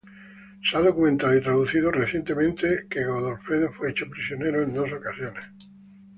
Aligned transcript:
Se 0.63 0.75
ha 0.75 0.79
documentado, 0.79 1.37
y 1.37 1.41
traducido 1.43 1.91
recientemente, 1.91 2.87
que 2.89 3.05
Godofredo 3.05 3.71
fue 3.71 3.91
hecho 3.91 4.09
prisionero 4.09 4.63
en 4.63 4.73
dos 4.73 4.91
ocasiones. 4.91 5.43